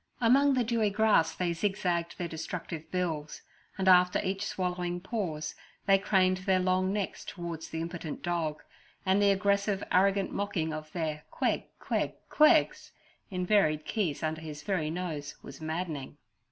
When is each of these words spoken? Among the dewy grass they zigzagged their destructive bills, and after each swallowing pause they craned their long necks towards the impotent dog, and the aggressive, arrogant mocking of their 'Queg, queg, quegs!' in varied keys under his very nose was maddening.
Among 0.19 0.55
the 0.55 0.63
dewy 0.63 0.89
grass 0.89 1.35
they 1.35 1.53
zigzagged 1.53 2.17
their 2.17 2.27
destructive 2.27 2.89
bills, 2.89 3.43
and 3.77 3.87
after 3.87 4.19
each 4.23 4.43
swallowing 4.43 4.99
pause 4.99 5.53
they 5.85 5.99
craned 5.99 6.37
their 6.37 6.59
long 6.59 6.91
necks 6.91 7.23
towards 7.23 7.69
the 7.69 7.81
impotent 7.81 8.23
dog, 8.23 8.63
and 9.05 9.21
the 9.21 9.29
aggressive, 9.29 9.83
arrogant 9.91 10.31
mocking 10.31 10.73
of 10.73 10.91
their 10.93 11.25
'Queg, 11.29 11.65
queg, 11.79 12.13
quegs!' 12.29 12.93
in 13.29 13.45
varied 13.45 13.85
keys 13.85 14.23
under 14.23 14.41
his 14.41 14.63
very 14.63 14.89
nose 14.89 15.35
was 15.43 15.61
maddening. 15.61 16.17